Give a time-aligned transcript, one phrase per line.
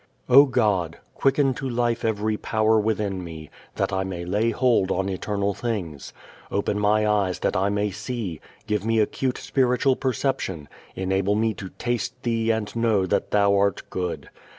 [0.27, 5.07] _O God, quicken to life every power within me, that I may lay hold on
[5.09, 6.11] eternal things.
[6.49, 11.69] Open my eyes that I may see; give me acute spiritual perception; enable me to
[11.77, 14.31] taste Thee and know that Thou art good.